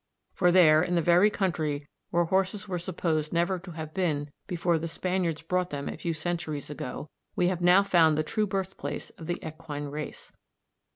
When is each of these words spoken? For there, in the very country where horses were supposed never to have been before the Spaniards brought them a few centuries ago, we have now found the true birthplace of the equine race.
For 0.33 0.51
there, 0.51 0.81
in 0.81 0.95
the 0.95 1.01
very 1.03 1.29
country 1.29 1.87
where 2.09 2.23
horses 2.23 2.67
were 2.67 2.79
supposed 2.79 3.31
never 3.31 3.59
to 3.59 3.69
have 3.73 3.93
been 3.93 4.31
before 4.47 4.79
the 4.79 4.87
Spaniards 4.87 5.43
brought 5.43 5.69
them 5.69 5.87
a 5.87 5.95
few 5.95 6.15
centuries 6.15 6.71
ago, 6.71 7.11
we 7.35 7.49
have 7.49 7.61
now 7.61 7.83
found 7.83 8.17
the 8.17 8.23
true 8.23 8.47
birthplace 8.47 9.11
of 9.11 9.27
the 9.27 9.37
equine 9.47 9.89
race. 9.89 10.33